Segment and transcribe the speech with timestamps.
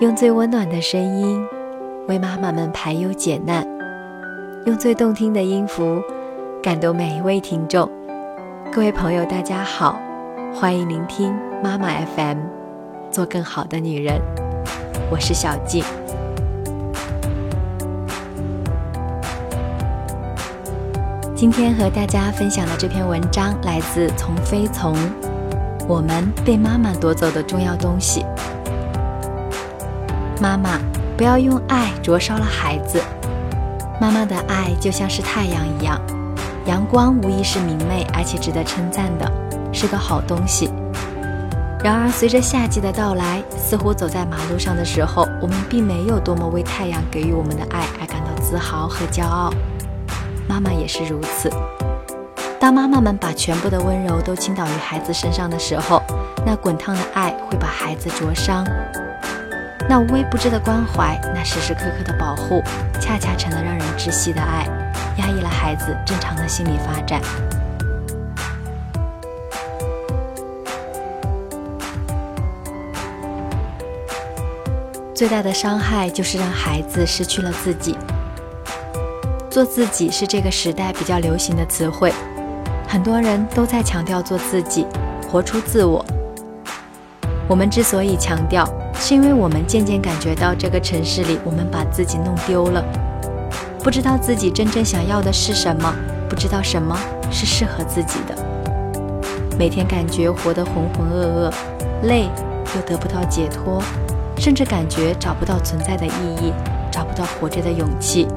[0.00, 1.46] 用最温暖的声音
[2.08, 3.66] 为妈妈们排忧解难，
[4.64, 6.02] 用最动听的音符
[6.62, 7.86] 感动每一位听众。
[8.72, 10.00] 各位朋友，大家好，
[10.54, 12.38] 欢迎聆听妈妈 FM，
[13.10, 14.18] 做更好的女人。
[15.10, 15.84] 我是小静。
[21.36, 24.94] 今天和大家分享的这篇文章来自《从飞从》，
[25.86, 28.24] 我们被妈妈夺走的重要东西。
[30.40, 30.78] 妈妈，
[31.18, 33.02] 不要用爱灼烧了孩子。
[34.00, 36.00] 妈妈的爱就像是太阳一样，
[36.64, 39.30] 阳光无疑是明媚而且值得称赞的，
[39.70, 40.70] 是个好东西。
[41.84, 49.52] 然而，随着夏季的到来，似乎走在马路上的时候，我们并没有多么为太阳给予我们的爱而感到自豪和骄傲。
[50.48, 51.50] 妈妈也是如此。
[52.58, 56.02] 当妈妈们把全部的温柔都倾倒于孩子身上的时候，
[56.46, 58.66] 那滚烫的爱会把孩子灼伤。
[59.90, 62.62] 那无微不至的关怀，那时时刻刻的保护，
[63.00, 64.64] 恰恰成了让人窒息的爱，
[65.16, 67.20] 压抑了孩子正常的心理发展。
[75.12, 77.98] 最大的伤害就是让孩子失去了自己。
[79.50, 82.12] 做自己是这个时代比较流行的词汇，
[82.86, 84.86] 很多人都在强调做自己，
[85.28, 86.06] 活出自我。
[87.48, 88.64] 我们之所以强调，
[89.02, 92.84] 是因为我们渐渐感觉到这个城市里，我们把自己弄丢了，
[93.82, 95.90] 不知道自己真正想要的是什么，
[96.28, 96.94] 不知道什么
[97.30, 98.36] 是适合自己的。
[99.58, 101.52] 每天感觉活得浑浑噩噩，
[102.02, 102.28] 累
[102.76, 103.82] 又得不到解脱，
[104.36, 106.52] 甚至感觉找不到存在的意义，
[106.92, 108.28] 找不到活着的勇气。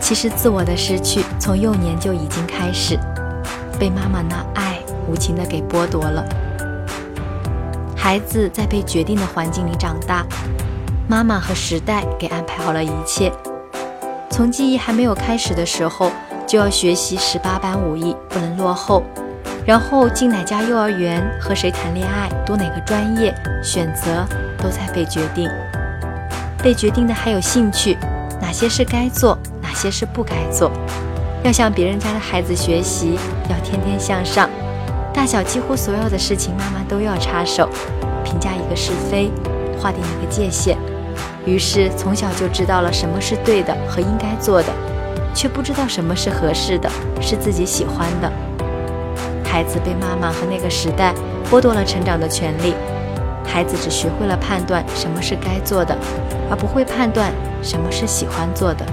[0.00, 2.98] 其实，自我的失去从幼年就已经开始，
[3.78, 4.76] 被妈妈那爱
[5.08, 6.26] 无情的给剥夺了。
[8.02, 10.26] 孩子在被决定的环境里长大，
[11.08, 13.32] 妈妈和时代给安排好了一切。
[14.28, 16.10] 从记忆还没有开始的时候，
[16.44, 19.04] 就要学习十八般武艺，不能落后。
[19.64, 24.26] 然后进哪家幼儿园，和谁谈恋爱，读哪个专业，选择
[24.58, 25.48] 都在被决定。
[26.60, 27.96] 被决定的还有兴趣，
[28.40, 30.72] 哪些是该做，哪些是不该做。
[31.44, 33.16] 要向别人家的孩子学习，
[33.48, 34.50] 要天天向上。
[35.14, 37.68] 大小几乎所有的事情，妈妈都要插手，
[38.24, 39.30] 评价一个是非，
[39.78, 40.76] 划定一个界限。
[41.44, 44.68] 于是从小就知道了什么是对的和应该做的，
[45.34, 46.90] 却不知道什么是合适的，
[47.20, 48.32] 是自己喜欢的。
[49.44, 51.14] 孩子被妈妈和那个时代
[51.50, 52.74] 剥夺了成长的权利，
[53.44, 55.96] 孩子只学会了判断什么是该做的，
[56.50, 57.30] 而不会判断
[57.62, 58.84] 什么是喜欢做的。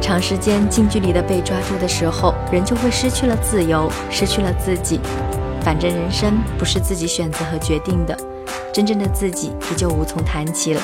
[0.00, 4.98] 长时间近距离的被抓住的时候，人就会失去了自由，失去了自己。
[5.62, 8.16] 反正人生不是自己选择和决定的，
[8.72, 10.80] 真正的自己也就无从谈起了。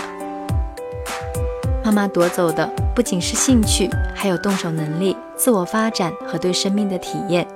[1.83, 7.47] 妈妈夺走的不仅是兴趣，还有动手能力、自我发展和对生命的体验。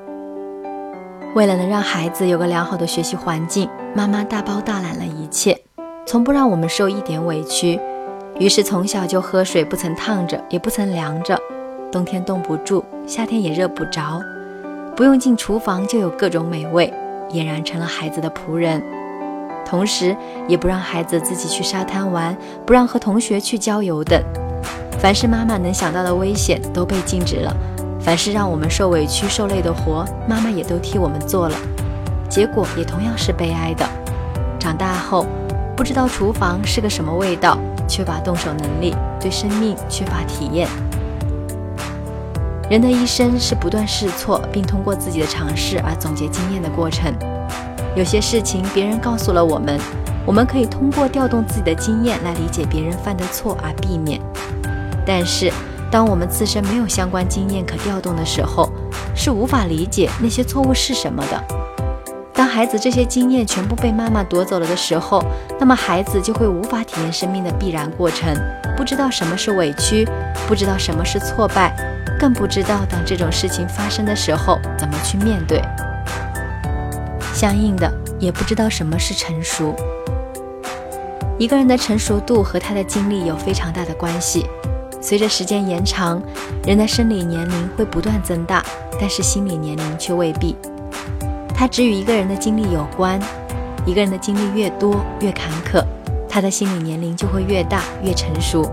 [1.34, 5.56] 为了能让孩子有个良好的学习环境，妈妈大包大揽了一切，
[6.06, 7.78] 从不让我们受一点委屈。
[8.41, 11.39] 于是从小就喝水不曾烫着，也不曾凉着，
[11.93, 14.19] 冬天冻不住，夏天也热不着，
[14.97, 16.91] 不用进厨房就有各种美味，
[17.31, 18.83] 俨然成了孩子的仆人。
[19.67, 20.17] 同时，
[20.49, 22.34] 也不让孩子自己去沙滩玩，
[22.65, 24.19] 不让和同学去郊游等。
[24.99, 27.55] 凡是妈妈能想到的危险都被禁止了，
[28.01, 31.57] 凡是让我们受委屈受累的活，妈妈也都替我们做了，
[32.31, 33.87] 结果也同样是悲哀的。
[34.59, 35.27] 长大后，
[35.77, 37.59] 不知道厨房是个什么味道。
[37.91, 40.69] 缺乏动手能力，对生命缺乏体验。
[42.71, 47.12] 人的一生是不断试错，并通过自己的尝试而总结经验的过程。
[47.97, 49.77] 有些事情别人告诉了我们，
[50.25, 54.21] 我们可以通过调动自己的经验来理解别人犯的错而避免。
[55.05, 55.53] 但是，
[55.91, 58.71] 当我们自身没有相关经验可调动的时候，
[59.17, 61.45] 是无法理解那些错误是什么的。
[62.51, 65.25] 孩子这些经验全部被妈妈夺走了的时候，
[65.61, 68.37] 那么孩子就会无法体验生命的必然过程，
[68.77, 70.05] 不知道什么是委屈，
[70.49, 71.73] 不知道什么是挫败，
[72.19, 75.63] 更不知道当这种事情发生的时候怎么去面对。
[77.33, 79.75] 相应的，也不知道什么是成熟。
[81.39, 84.45] 一个人的成熟度和他的经历有非常大的关系。
[85.01, 86.21] 随着时间延长，
[86.67, 88.63] 人的生理年龄会不断增大，
[89.01, 90.55] 但是心理年龄却未必。
[91.60, 93.21] 它只与一个人的经历有关，
[93.84, 95.84] 一个人的经历越多越坎坷，
[96.27, 98.66] 他的心理年龄就会越大越成熟。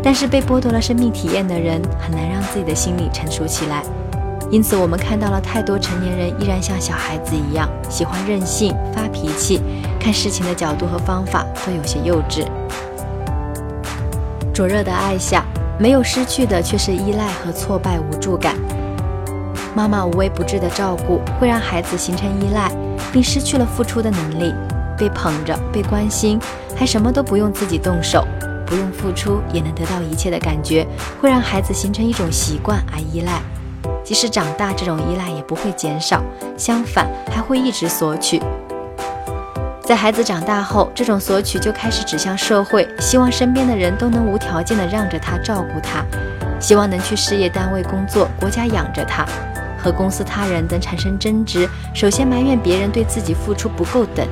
[0.00, 3.82] 但是被剥夺了生命体验的人，很难让自己的心理成熟起来。
[4.48, 9.60] 因此，我们看到了太多成年人依然像小孩子一样，喜欢任性、发脾气，
[9.98, 12.46] 看事情的角度和方法都有些幼稚。
[14.54, 15.44] 灼热的爱下，
[15.80, 18.54] 没有失去的却是依赖和挫败无助感。
[19.76, 22.72] 妈妈无微不至的照顾，会让孩子形成依赖，
[23.12, 24.54] 并失去了付出的能力。
[24.96, 26.40] 被捧着、被关心，
[26.74, 28.26] 还什么都不用自己动手，
[28.64, 30.86] 不用付出也能得到一切的感觉，
[31.20, 33.42] 会让孩子形成一种习惯而依赖。
[34.02, 36.22] 即使长大，这种依赖也不会减少，
[36.56, 38.40] 相反还会一直索取。
[39.82, 46.02] 在孩子长大后，这种索取就开始指向社会，希望身边的人都能无条件的让着他、照顾他，
[46.58, 49.26] 希望能去事业单位工作，国家养着他，
[49.86, 54.26] 和公司他人等产生争执，首先埋怨别人对自己付出不够等。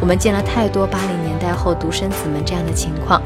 [0.00, 3.20] 我们见了太多八零年代后独生子们这样的情况。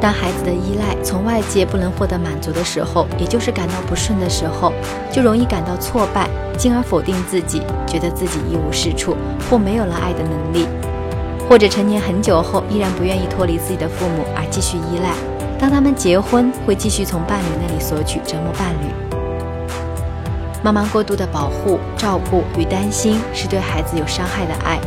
[0.00, 4.72] 当孩子的依赖从外界不能获得满足的时候，也就是感到不顺的时候，
[5.10, 9.16] 就容易感到挫败，进而否定自己，觉得自己一无是处，
[9.50, 10.68] 或没有了爱的能力，
[11.48, 15.10] 或者成年很久后依然不愿意脱离自己的父母而继续依赖。
[15.58, 19.11] 当他们结婚，会继续从伴侣那里索取，折磨伴侣。
[20.64, 24.78] 妈妈过度的保护、照顾与担心，是对孩子有伤害的爱，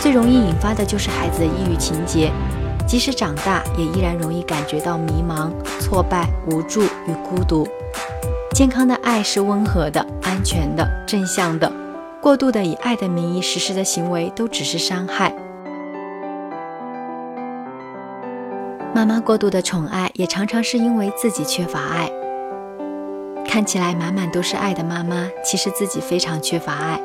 [0.00, 2.30] 最容易引发的就是孩子的抑郁情节。
[2.86, 7.66] 即使长大，也依然容易感觉到迷茫、挫败、无助与孤独。
[8.54, 11.72] 健康的爱是温和的、安全的、正向的。
[12.20, 15.34] 过度的以爱的名义实施的行为，都只是伤害。
[18.94, 22.10] 妈妈过度的宠爱，也常常是因为自己缺乏爱。
[23.56, 27.00] 看起来满满都是爱的妈妈，其实自己非常缺乏爱。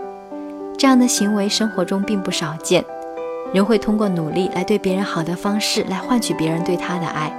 [0.77, 2.83] 这样的行为，生活中并不少见。
[3.53, 7.31] 人会通过努力来对别人好的方式来换取别人对他的爱，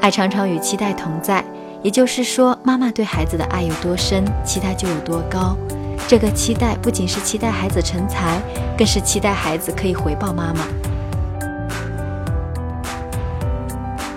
[0.00, 1.44] 爱常常与期待同在，
[1.80, 5.56] 也就是说，妈妈对孩子的爱有多深，期待就有多高。
[6.08, 8.40] 这个期待不仅是期待孩子成才，
[8.76, 10.66] 更是期待孩子可以回报妈妈。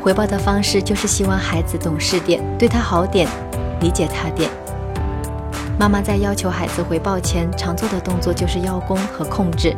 [0.01, 3.27] 回报的方式就是希望孩子懂事点，对他好点，
[3.81, 4.49] 理解他点。
[5.77, 9.75] 妈妈在要求孩子回报前，常做的动作就是邀功和控制。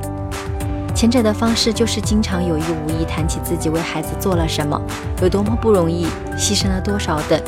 [0.94, 4.80] 前者的方式就是经常有意无意谈起自己为孩子做了什么，
[5.22, 6.06] 有多么不容易，
[6.38, 7.42] 牺牲了多少等，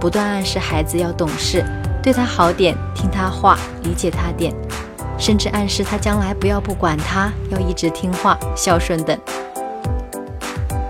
[0.00, 1.64] 不断暗示孩子要懂事，
[2.02, 4.52] 对他好点，听他话，理解他点，
[5.16, 9.16] 甚至暗示他将来不要不管他，要一直听话、孝顺等。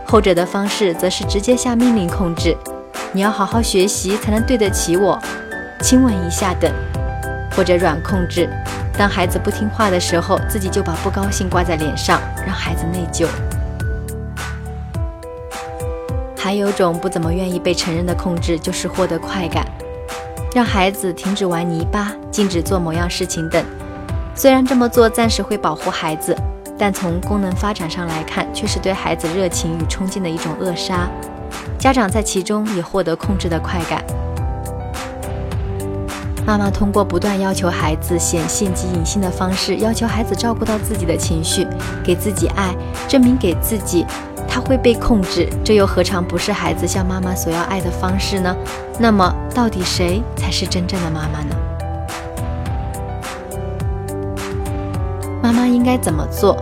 [0.07, 2.57] 后者的方式则是直接下命令控制，
[3.15, 5.17] 你要好好学习才能对得起我，
[5.81, 6.69] 亲吻一下等，
[7.57, 8.51] 或者软控制。
[8.99, 13.29] 当孩子不听话的时候，自己就把不高兴挂在脸上，让孩子内疚。
[16.37, 19.65] 还有种不怎么愿意被承认的控制，就是获得快感，
[20.53, 23.65] 让孩子停止玩泥巴，禁止做某样事情等。
[24.35, 26.37] 虽然这么做暂时会保护孩子，
[26.77, 31.09] 但从功能发展上来看，却是对孩子热情与冲劲的一种扼杀。
[31.79, 34.05] 家长在其中也获得控制的快感。
[36.47, 41.67] 妈妈通过不断要求孩子显性及隐性的方式，要求孩子照顾到自己的情绪，
[42.05, 42.75] 给自己爱，
[43.09, 44.05] 证明给自己
[44.47, 48.55] 他会被控制，这又何尝不是孩子向妈妈索要爱的方式呢？
[48.99, 51.57] 那么，到底谁才是真正的妈妈呢？
[55.43, 56.57] 妈妈应该怎么做？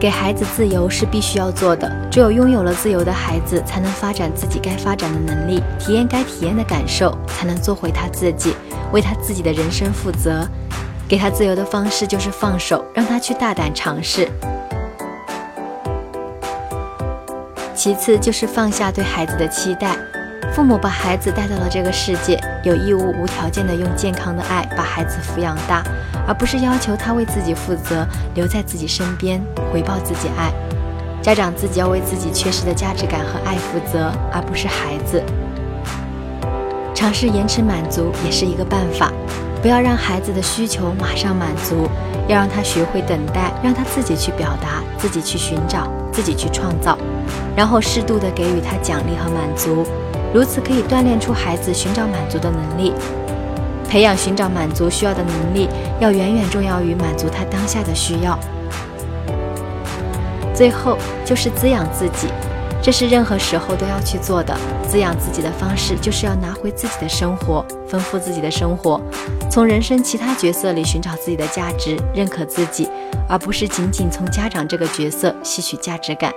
[0.00, 2.01] 给孩子自由是必须要做的。
[2.12, 8.54] 只有拥有了自由的孩子，才能发展自己该发展的能力，体验该体验的感受，才能做回他自己，
[8.92, 10.46] 为他自己的人生负责。
[11.08, 14.28] 给他自由的方式就是放手，让他去大胆尝试。
[17.74, 19.96] 其次就是放下对孩子的期待。
[20.52, 25.82] 父母把孩子带到了这个世界，有义务无条件的用健康的爱把孩子抚养大，
[26.28, 29.42] 而不是要求他为自己负责，留在自己身边，
[29.72, 30.52] 回报自己爱。
[31.22, 35.22] 家长自己要为自己缺失的价值感和爱负责，而不是孩子。
[36.92, 39.12] 尝试延迟满足也是一个办法，
[39.62, 41.88] 不要让孩子的需求马上满足，
[42.26, 46.98] 要让他学会等待，让他自己去表达，自己去寻找，自己去创造，
[47.56, 49.86] 然后适度的给予他奖励和满足。
[50.34, 52.92] 如此可以锻炼出孩子寻找满足的能力，
[53.88, 55.68] 培养寻找满足需要的能力，
[56.00, 58.36] 要远远重要于满足他当下的需要。
[60.62, 62.28] 最后就是滋养自己。
[62.80, 64.56] 这是任何时候都要去做的。
[64.86, 69.00] 滋养自己的方式就是要拿回自己的生活丰富自己的生活。
[69.50, 72.88] 从人生其他角色里寻找自己的价值认可自己
[73.28, 76.32] 而不是仅仅从家长这个角色吸取价值感。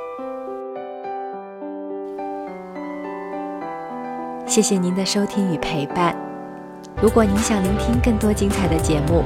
[4.48, 6.18] 谢谢您的收听与陪伴。
[7.00, 9.24] 如果您想聆听更多精彩的节目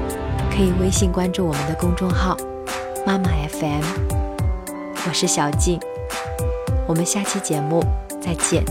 [0.51, 2.35] 可以微信关注我们的公众号
[3.05, 4.28] 妈妈 fm
[5.07, 5.79] 我是小静。
[6.87, 7.83] 我们下期节目
[8.21, 8.63] 再见。